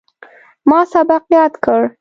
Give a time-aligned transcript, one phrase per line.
[0.69, 1.81] ما سبق یاد کړ.